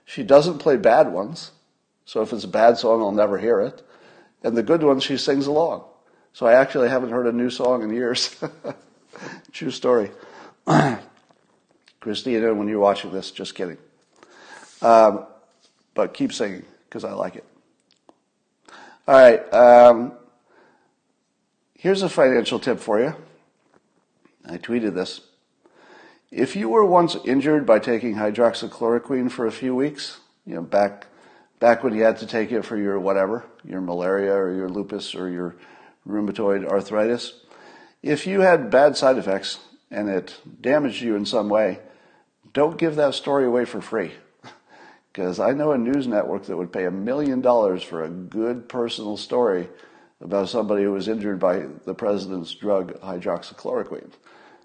[0.05, 1.51] She doesn't play bad ones.
[2.07, 3.83] So if it's a bad song, I'll never hear it.
[4.43, 5.85] And the good ones, she sings along.
[6.33, 8.35] So I actually haven't heard a new song in years.
[9.53, 10.11] True story.
[12.01, 13.79] Christina, when you're watching this, just kidding.
[14.83, 15.27] Um,
[15.95, 17.45] but keep singing because I like it.
[19.09, 19.53] All right.
[19.53, 20.13] Um,
[21.75, 23.15] here's a financial tip for you.
[24.45, 25.21] I tweeted this.
[26.31, 31.07] If you were once injured by taking hydroxychloroquine for a few weeks, you know, back
[31.61, 35.15] back when you had to take it for your whatever, your malaria or your lupus
[35.15, 35.57] or your
[36.07, 37.35] rheumatoid arthritis,
[38.03, 39.59] if you had bad side effects
[39.91, 41.81] and it damaged you in some way,
[42.53, 44.13] don't give that story away for free.
[45.13, 48.69] Because I know a news network that would pay a million dollars for a good
[48.69, 49.67] personal story
[50.21, 54.11] about somebody who was injured by the president's drug hydroxychloroquine.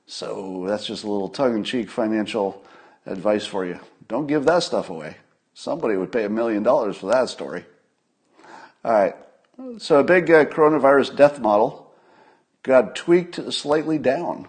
[0.08, 2.66] So that's just a little tongue in cheek financial
[3.06, 3.80] advice for you.
[4.10, 5.16] Don't give that stuff away.
[5.54, 7.66] Somebody would pay a million dollars for that story.
[8.84, 9.16] All right.
[9.78, 11.94] So a big uh, coronavirus death model
[12.64, 14.48] got tweaked slightly down.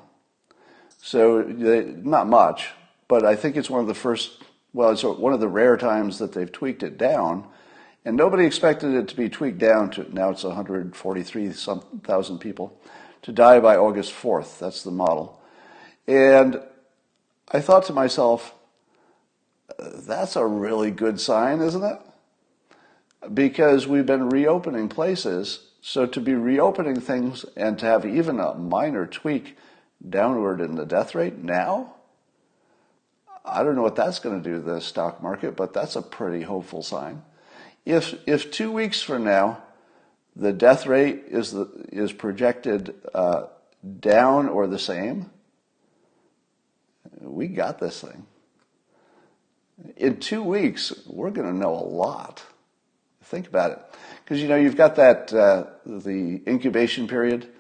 [1.05, 2.71] So they, not much,
[3.09, 6.19] but I think it's one of the first well, it's one of the rare times
[6.19, 7.47] that they've tweaked it down,
[8.05, 12.81] and nobody expected it to be tweaked down to now it's 143,000 people
[13.21, 14.59] to die by August 4th.
[14.59, 15.39] That's the model.
[16.07, 16.61] And
[17.51, 18.55] I thought to myself,
[19.79, 21.99] that's a really good sign, isn't it?
[23.35, 25.69] Because we've been reopening places.
[25.83, 29.57] So to be reopening things and to have even a minor tweak
[30.09, 31.95] downward in the death rate now,
[33.45, 36.03] I don't know what that's going to do to the stock market, but that's a
[36.03, 37.23] pretty hopeful sign.
[37.85, 39.63] If if two weeks from now,
[40.37, 43.47] the death rate is the, is projected uh,
[43.99, 45.31] down or the same,
[47.21, 48.27] we got this thing.
[49.97, 52.45] In two weeks, we're going to know a lot.
[53.25, 53.79] Think about it,
[54.25, 57.52] because you know you've got that uh, the incubation period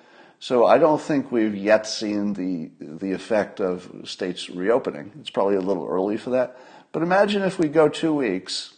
[0.42, 5.12] so I don't think we've yet seen the the effect of states reopening.
[5.20, 6.58] It's probably a little early for that.
[6.90, 8.74] But imagine if we go two weeks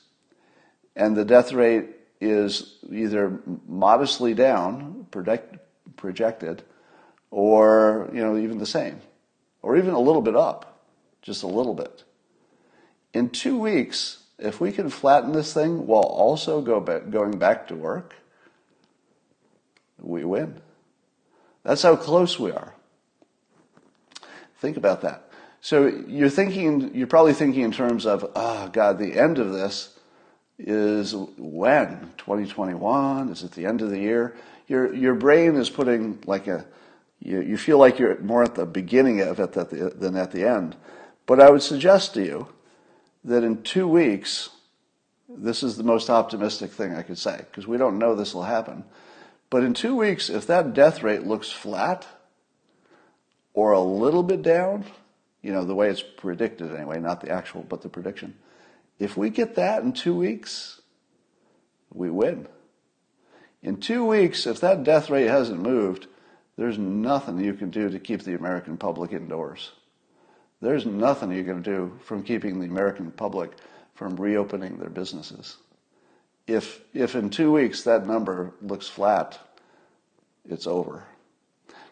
[0.95, 1.89] and the death rate
[2.21, 5.57] is either modestly down, project,
[5.97, 6.65] projected,
[7.31, 9.01] or you know even the same,
[9.63, 10.83] or even a little bit up,
[11.23, 12.05] just a little bit.
[13.15, 17.69] In two weeks, if we can flatten this thing while also go back, going back
[17.69, 18.17] to work,
[19.99, 20.61] we win.
[21.65, 22.75] That's how close we are.
[24.59, 25.31] Think about that.
[25.61, 29.99] So you're thinking, you're probably thinking in terms of, oh God, the end of this
[30.59, 32.13] is when?
[32.19, 33.31] 2021?
[33.31, 34.37] Is it the end of the year?
[34.69, 36.65] Your, your brain is putting like a,
[37.21, 40.77] you, you feel like you're more at the beginning of it than at the end.
[41.27, 42.49] But I would suggest to you
[43.25, 44.51] that in two weeks,
[45.29, 48.43] this is the most optimistic thing I could say, because we don't know this will
[48.43, 48.85] happen.
[49.51, 52.07] But in two weeks, if that death rate looks flat
[53.53, 54.85] or a little bit down,
[55.43, 58.35] you know, the way it's predicted anyway, not the actual, but the prediction,
[58.99, 60.81] if we get that in two weeks,
[61.93, 62.49] we win.
[63.63, 66.07] In two weeks, if that death rate hasn't moved,
[66.57, 69.73] there's nothing you can do to keep the American public indoors.
[70.61, 73.53] There's nothing you can do from keeping the American public
[73.95, 75.57] from reopening their businesses
[76.47, 79.39] if if in two weeks that number looks flat,
[80.49, 81.05] it's over.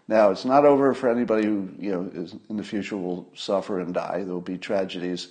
[0.09, 3.81] Now it's not over for anybody who you know is in the future will suffer
[3.81, 4.23] and die.
[4.25, 5.29] There will be tragedies.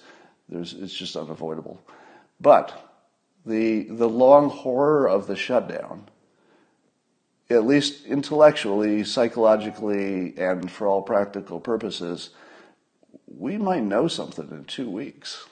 [0.50, 1.80] There's it's just unavoidable.
[2.40, 2.90] But
[3.46, 6.10] the the long horror of the shutdown,
[7.50, 12.32] at least intellectually, psychologically, and for all practical purposes,
[13.28, 15.46] we might know something in two weeks.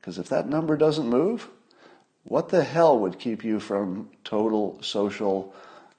[0.00, 1.48] Because if that number doesn't move,
[2.24, 5.54] what the hell would keep you from total social,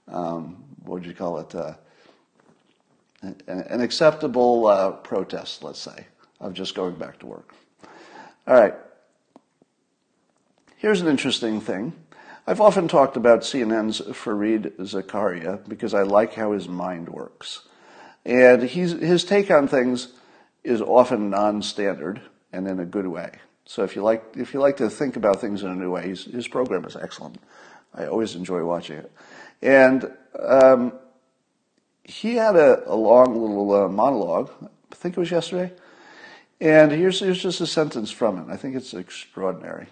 [0.08, 1.74] um, what would you call it, uh,
[3.22, 6.06] an, an, acceptable uh, protest, let's say,
[6.40, 7.54] of just going back to work?
[8.48, 8.76] All right.
[10.78, 11.94] Here's an interesting thing.
[12.48, 17.62] I've often talked about CNN's Fareed Zakaria because I like how his mind works.
[18.24, 20.10] And his take on things
[20.64, 23.32] is often non standard and in a good way.
[23.66, 26.08] So if you like, if you like to think about things in a new way,
[26.10, 27.40] his, his program is excellent.
[27.94, 29.12] I always enjoy watching it.
[29.62, 30.94] And um,
[32.04, 34.52] he had a, a long little uh, monologue.
[34.62, 35.74] I think it was yesterday.
[36.62, 38.54] And here's, here's just a sentence from it.
[38.54, 39.88] I think it's extraordinary.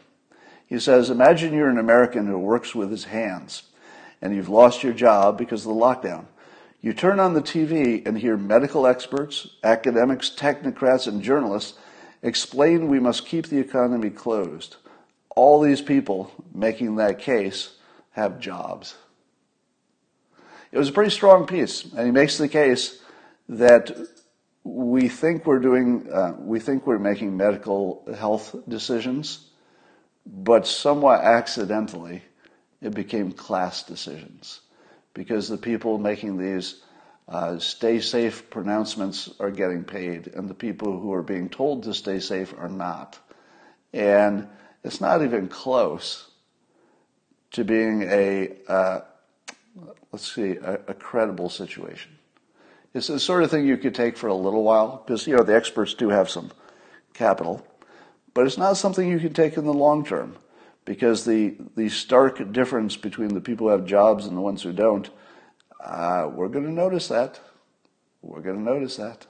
[0.68, 3.64] He says, Imagine you're an American who works with his hands
[4.22, 6.26] and you've lost your job because of the lockdown.
[6.82, 11.78] You turn on the TV and hear medical experts, academics, technocrats, and journalists
[12.24, 14.78] explain we must keep the economy closed.
[15.36, 17.76] All these people making that case
[18.12, 18.96] have jobs.
[20.72, 23.00] It was a pretty strong piece, and he makes the case
[23.50, 23.96] that
[24.64, 29.50] we think we're doing, uh, we think we're making medical health decisions,
[30.26, 32.24] but somewhat accidentally,
[32.82, 34.62] it became class decisions
[35.14, 36.82] because the people making these
[37.28, 41.94] uh, stay safe pronouncements are getting paid, and the people who are being told to
[41.94, 43.18] stay safe are not.
[43.94, 44.48] And
[44.84, 46.30] it's not even close
[47.52, 49.02] to being a, uh,
[50.12, 52.12] let's see, a, a, credible situation.
[52.94, 55.44] It's the sort of thing you could take for a little while, because, you know,
[55.44, 56.52] the experts do have some
[57.14, 57.66] capital,
[58.34, 60.36] but it's not something you can take in the long term,
[60.84, 64.74] because the, the stark difference between the people who have jobs and the ones who
[64.74, 65.10] don't
[65.84, 67.40] uh, we're going to notice that.
[68.22, 69.26] We're going to notice that.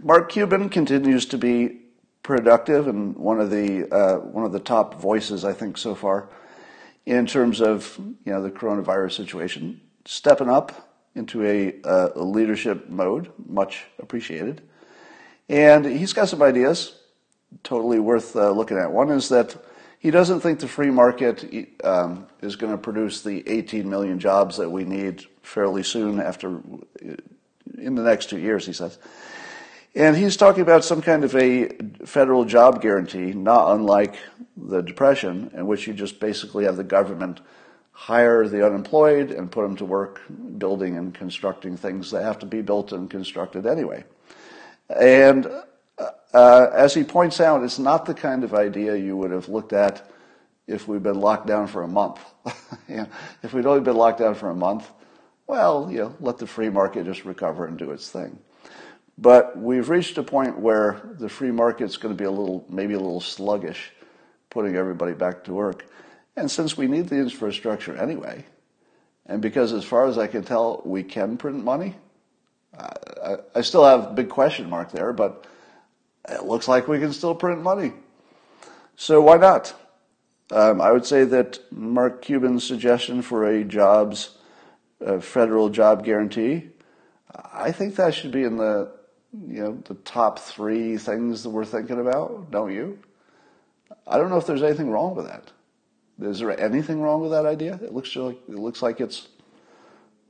[0.00, 1.80] Mark Cuban continues to be
[2.22, 6.28] productive and one of the uh, one of the top voices I think so far
[7.06, 12.88] in terms of you know the coronavirus situation, stepping up into a, uh, a leadership
[12.88, 14.62] mode, much appreciated.
[15.48, 16.98] And he's got some ideas,
[17.62, 18.90] totally worth uh, looking at.
[18.90, 19.56] One is that
[20.04, 24.58] He doesn't think the free market um, is going to produce the 18 million jobs
[24.58, 26.60] that we need fairly soon after,
[27.78, 28.98] in the next two years, he says.
[29.94, 31.70] And he's talking about some kind of a
[32.04, 34.16] federal job guarantee, not unlike
[34.58, 37.40] the Depression, in which you just basically have the government
[37.92, 40.20] hire the unemployed and put them to work
[40.58, 44.04] building and constructing things that have to be built and constructed anyway.
[44.90, 45.46] And
[45.98, 49.72] uh, as he points out, it's not the kind of idea you would have looked
[49.72, 50.10] at
[50.66, 52.20] if we'd been locked down for a month.
[52.88, 54.90] if we'd only been locked down for a month,
[55.46, 58.38] well, you know, let the free market just recover and do its thing.
[59.16, 62.94] But we've reached a point where the free market's going to be a little, maybe
[62.94, 63.92] a little sluggish,
[64.50, 65.86] putting everybody back to work.
[66.36, 68.44] And since we need the infrastructure anyway,
[69.26, 71.94] and because as far as I can tell, we can print money,
[72.76, 75.46] I, I still have a big question mark there, but
[76.28, 77.92] it looks like we can still print money.
[78.96, 79.74] So why not?
[80.50, 84.36] Um, I would say that Mark Cuban's suggestion for a jobs,
[85.00, 86.70] a federal job guarantee,
[87.52, 88.92] I think that should be in the,
[89.32, 92.50] you know, the top three things that we're thinking about.
[92.50, 92.98] Don't you?
[94.06, 95.50] I don't know if there's anything wrong with that.
[96.20, 97.74] Is there anything wrong with that idea?
[97.82, 99.28] It looks like it looks like it's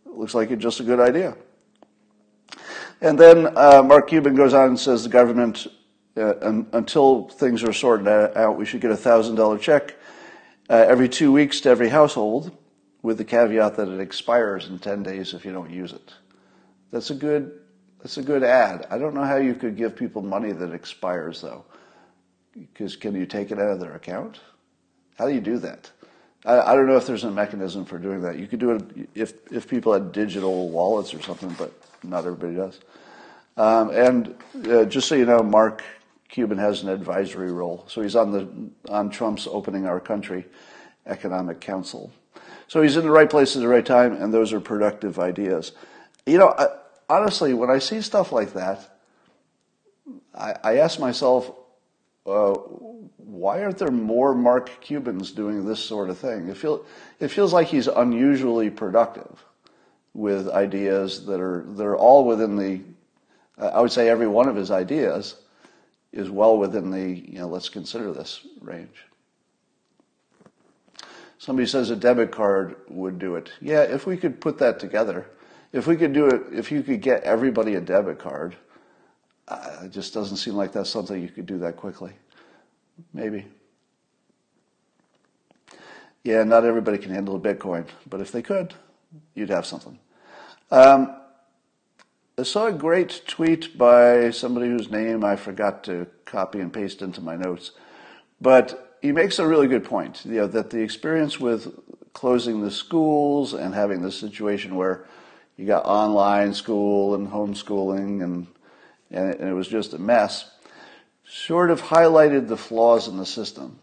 [0.07, 1.37] it looks like it's just a good idea.
[3.01, 5.67] And then uh, Mark Cuban goes on and says the government,
[6.17, 9.97] un- until things are sorted out, we should get a thousand dollar check
[10.71, 12.57] uh, every two weeks to every household,
[13.03, 16.15] with the caveat that it expires in ten days if you don't use it.
[16.91, 17.61] That's a good
[18.01, 18.87] that's a good ad.
[18.91, 21.65] I don't know how you could give people money that expires though,
[22.55, 24.41] because can you take it out of their account?
[25.19, 25.91] How do you do that?
[26.45, 28.39] I, I, don't know if there's a mechanism for doing that.
[28.39, 32.55] You could do it if if people had digital wallets or something, but not everybody
[32.55, 32.81] does.
[33.57, 34.35] Um, and
[34.69, 35.83] uh, just so you know, Mark
[36.35, 38.49] Cuban has an advisory role, so he's on the
[38.93, 40.47] on Trump's opening our country
[41.07, 42.13] economic council.
[42.67, 45.71] So he's in the right place at the right time, and those are productive ideas.
[46.27, 46.67] You know, I,
[47.09, 48.99] honestly, when I see stuff like that,
[50.35, 51.53] I, I ask myself,
[52.27, 52.55] uh,
[53.19, 56.49] why aren't there more Mark Cubans doing this sort of thing?
[56.49, 56.85] It, feel,
[57.21, 59.45] it feels like he's unusually productive
[60.15, 62.81] with ideas that are, that are all within the,
[63.57, 65.37] I would say every one of his ideas
[66.15, 69.05] is well within the, you know, let's consider this range.
[71.39, 73.51] Somebody says a debit card would do it.
[73.61, 75.27] Yeah, if we could put that together,
[75.73, 78.55] if we could do it, if you could get everybody a debit card,
[79.49, 82.13] uh, it just doesn't seem like that's something you could do that quickly.
[83.13, 83.47] Maybe.
[86.23, 88.73] Yeah, not everybody can handle a Bitcoin, but if they could,
[89.35, 89.99] you'd have something.
[90.71, 91.15] Um,
[92.37, 97.01] I saw a great tweet by somebody whose name I forgot to copy and paste
[97.01, 97.71] into my notes,
[98.41, 100.25] but he makes a really good point.
[100.25, 101.73] You know, that the experience with
[102.13, 105.07] closing the schools and having this situation where
[105.57, 108.49] you got online school and homeschooling and
[109.13, 110.51] and it, was just a mess
[111.25, 113.79] sort of highlighted the flaws in the system.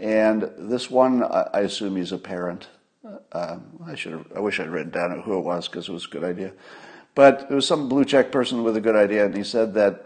[0.00, 2.66] And this one, I assume he's a parent.
[3.30, 6.10] Uh, I should I wish I'd written down who it was because it was a
[6.10, 6.52] good idea.
[7.16, 10.04] But it was some blue check person with a good idea, and he said that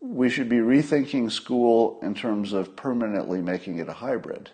[0.00, 4.50] we should be rethinking school in terms of permanently making it a hybrid.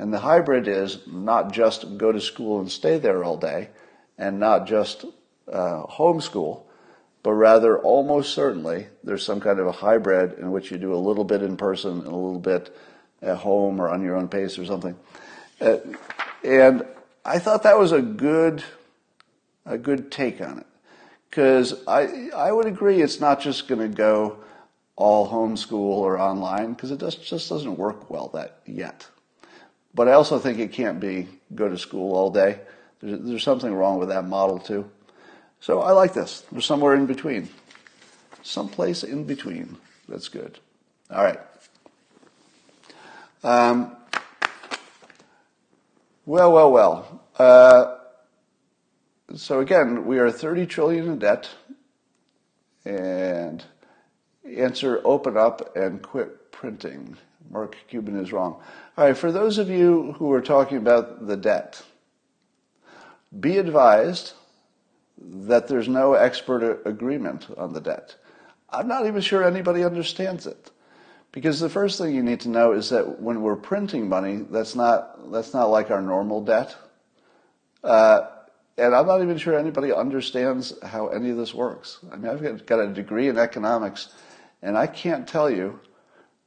[0.00, 3.70] And the hybrid is not just go to school and stay there all day,
[4.18, 5.04] and not just
[5.50, 6.62] uh, homeschool,
[7.22, 10.96] but rather almost certainly there's some kind of a hybrid in which you do a
[10.96, 12.76] little bit in person and a little bit
[13.22, 14.96] at home or on your own pace or something.
[15.60, 15.76] Uh,
[16.42, 16.84] and
[17.24, 18.64] I thought that was a good,
[19.66, 20.66] a good take on it.
[21.28, 24.38] Because I, I would agree it's not just going to go
[24.96, 29.06] all homeschool or online because it just, just doesn't work well that yet.
[29.94, 32.60] But I also think it can't be go to school all day.
[33.00, 34.90] There's, there's something wrong with that model too.
[35.60, 36.44] So I like this.
[36.50, 37.48] There's somewhere in between.
[38.42, 39.76] Someplace in between.
[40.08, 40.58] That's good.
[41.10, 41.40] All right.
[43.42, 43.96] Um,
[46.26, 47.22] well, well, well.
[47.38, 47.97] Uh,
[49.34, 51.48] so again, we are 30 trillion in debt.
[52.84, 53.64] And
[54.56, 57.16] answer open up and quit printing.
[57.50, 58.60] Mark Cuban is wrong.
[58.96, 61.82] All right, for those of you who are talking about the debt,
[63.38, 64.32] be advised
[65.20, 68.16] that there's no expert agreement on the debt.
[68.70, 70.70] I'm not even sure anybody understands it.
[71.32, 74.74] Because the first thing you need to know is that when we're printing money, that's
[74.74, 76.74] not, that's not like our normal debt.
[77.84, 78.26] Uh,
[78.78, 81.98] and I'm not even sure anybody understands how any of this works.
[82.12, 84.08] I mean, I've got a degree in economics,
[84.62, 85.80] and I can't tell you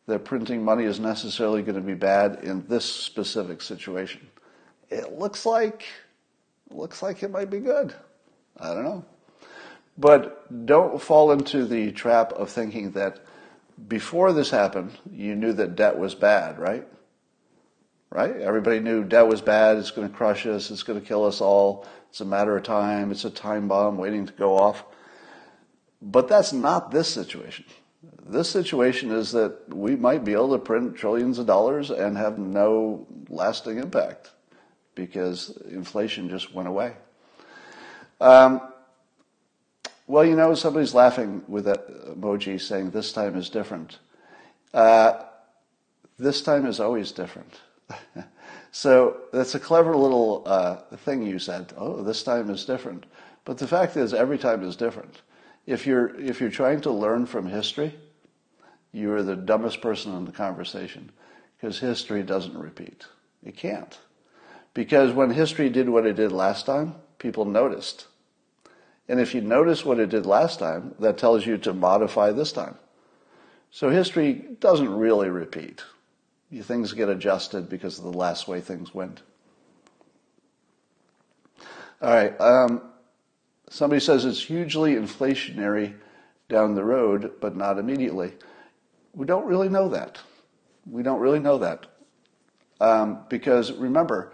[0.07, 4.27] that printing money is necessarily going to be bad in this specific situation.
[4.89, 5.85] It looks like
[6.69, 7.93] looks like it might be good.
[8.57, 9.05] I don't know.
[9.97, 13.19] But don't fall into the trap of thinking that
[13.87, 16.87] before this happened, you knew that debt was bad, right?
[18.09, 18.35] Right?
[18.37, 21.41] Everybody knew debt was bad, it's going to crush us, it's going to kill us
[21.41, 24.83] all, it's a matter of time, it's a time bomb waiting to go off.
[26.01, 27.63] But that's not this situation.
[28.27, 32.37] This situation is that we might be able to print trillions of dollars and have
[32.37, 34.31] no lasting impact
[34.93, 36.95] because inflation just went away.
[38.19, 38.59] Um,
[40.05, 41.87] well, you know, somebody's laughing with that
[42.19, 43.99] emoji saying this time is different.
[44.73, 45.23] Uh,
[46.19, 47.61] this time is always different.
[48.71, 51.73] so that's a clever little uh, thing you said.
[51.77, 53.05] Oh, this time is different.
[53.43, 55.21] But the fact is, every time is different.
[55.65, 57.93] If you're if you're trying to learn from history,
[58.91, 61.11] you are the dumbest person in the conversation
[61.57, 63.05] because history doesn't repeat.
[63.43, 63.97] It can't.
[64.73, 68.07] Because when history did what it did last time, people noticed.
[69.07, 72.51] And if you notice what it did last time, that tells you to modify this
[72.51, 72.75] time.
[73.69, 75.83] So history doesn't really repeat.
[76.59, 79.21] Things get adjusted because of the last way things went.
[82.01, 82.39] All right.
[82.41, 82.81] Um,
[83.69, 85.93] somebody says it's hugely inflationary
[86.49, 88.33] down the road, but not immediately.
[89.13, 90.19] We don't really know that.
[90.89, 91.87] We don't really know that.
[92.81, 94.33] Um, because remember,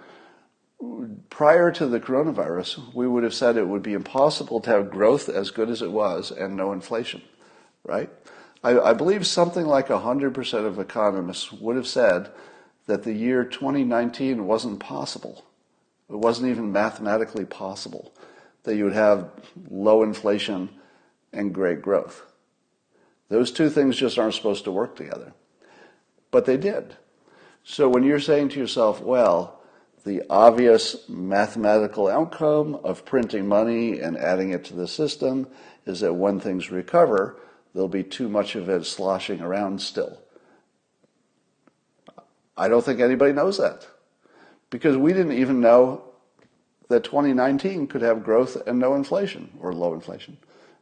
[1.30, 5.30] prior to the coronavirus, we would have said it would be impossible to have growth
[5.30, 7.22] as good as it was and no inflation,
[7.84, 8.10] right?
[8.64, 12.32] I, I believe something like 100% of economists would have said
[12.88, 15.46] that the year 2019 wasn't possible.
[16.10, 18.14] It wasn't even mathematically possible
[18.64, 19.30] that you would have
[19.70, 20.70] low inflation
[21.34, 22.24] and great growth.
[23.30, 25.34] Those two things just aren't supposed to work together.
[26.32, 26.96] But they did.
[27.64, 29.62] So when you're saying to yourself, well,
[30.06, 35.48] the obvious mathematical outcome of printing money and adding it to the system
[35.86, 37.38] is that when things recover,
[37.78, 40.20] there'll be too much of it sloshing around still.
[42.58, 43.88] I don't think anybody knows that
[44.72, 46.02] because we didn't even know
[46.90, 50.38] that 2019 could have growth and no inflation or low inflation.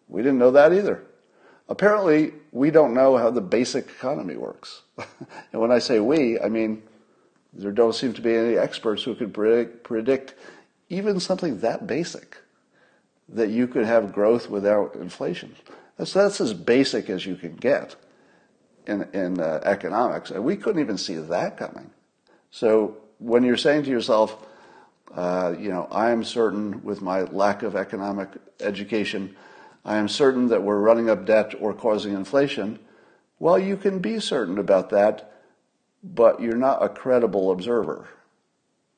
[0.07, 1.03] We didn't know that either.
[1.67, 4.83] Apparently, we don't know how the basic economy works.
[4.97, 6.81] and when I say we, I mean
[7.51, 10.35] there don't seem to be any experts who could predict,
[10.87, 12.37] even something that basic
[13.27, 15.55] that you could have growth without inflation.
[15.97, 17.95] That's, that's as basic as you can get
[18.85, 20.31] in, in uh, economics.
[20.31, 21.91] And we couldn't even see that coming.
[22.51, 24.45] So when you're saying to yourself,
[25.13, 28.29] uh, you know, I am certain with my lack of economic
[28.59, 29.35] education,
[29.85, 32.79] I am certain that we're running up debt or causing inflation.
[33.39, 35.31] Well, you can be certain about that
[36.05, 38.07] but you're not a credible observer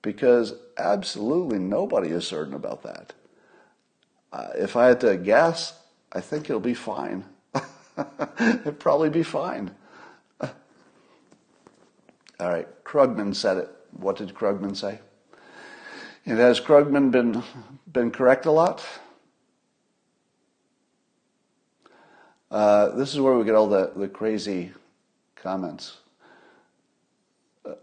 [0.02, 3.14] because absolutely nobody is certain about that.
[4.34, 5.80] Uh, if I had to guess,
[6.12, 7.26] I think it'll be fine.
[8.40, 9.72] It'll probably be fine.
[10.42, 10.50] All
[12.40, 13.70] right, Krugman said it.
[13.92, 15.00] What did Krugman say?
[16.26, 17.44] And has Krugman been
[17.92, 18.86] been correct a lot?
[22.50, 24.72] Uh, this is where we get all the, the crazy
[25.36, 25.98] comments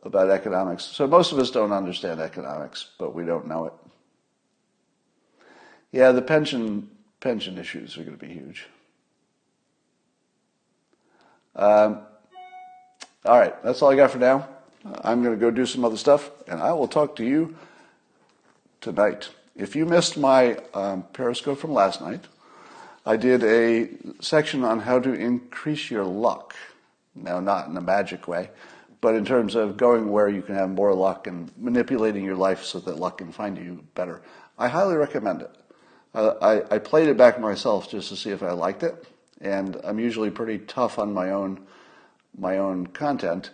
[0.02, 0.84] about economics.
[0.84, 3.72] So most of us don't understand economics, but we don't know it.
[5.92, 6.88] Yeah, the pension
[7.24, 8.66] pension issues are going to be huge.
[11.56, 12.00] Um,
[13.24, 14.46] all right, that's all I got for now.
[15.00, 17.56] I'm going to go do some other stuff, and I will talk to you
[18.82, 19.30] tonight.
[19.56, 22.26] If you missed my um, Periscope from last night,
[23.06, 23.88] I did a
[24.20, 26.54] section on how to increase your luck.
[27.14, 28.50] Now, not in a magic way,
[29.00, 32.64] but in terms of going where you can have more luck and manipulating your life
[32.64, 34.20] so that luck can find you better,
[34.58, 35.63] I highly recommend it.
[36.14, 39.06] Uh, I, I played it back myself just to see if I liked it,
[39.40, 41.66] and I'm usually pretty tough on my own
[42.36, 43.50] my own content,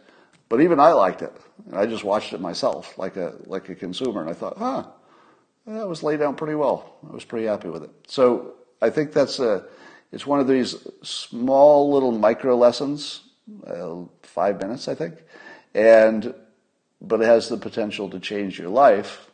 [0.48, 1.32] but even I liked it.
[1.72, 4.84] I just watched it myself, like a like a consumer, and I thought, huh,
[5.66, 6.96] that was laid out pretty well.
[7.08, 7.90] I was pretty happy with it.
[8.06, 9.64] So I think that's a
[10.12, 13.22] it's one of these small little micro lessons,
[13.66, 15.14] uh, five minutes, I think,
[15.74, 16.34] and
[17.00, 19.29] but it has the potential to change your life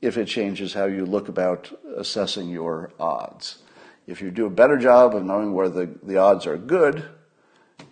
[0.00, 3.58] if it changes how you look about assessing your odds.
[4.06, 7.04] If you do a better job of knowing where the, the odds are good,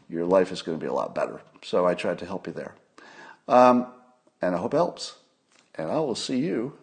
[0.09, 1.41] your life is going to be a lot better.
[1.63, 2.75] So I tried to help you there.
[3.47, 3.87] Um,
[4.41, 5.17] and I hope it helps.
[5.75, 6.77] And I will see you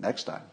[0.00, 0.51] next time.